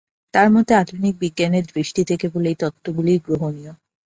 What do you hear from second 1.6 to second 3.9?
দৃষ্টিতে কেবল এই তত্ত্বগুলিই গ্রহণীয়।